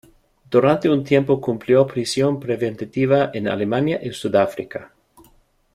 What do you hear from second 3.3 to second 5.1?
en Alemania y Sudáfrica.